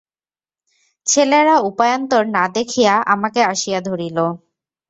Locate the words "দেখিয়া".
2.55-2.93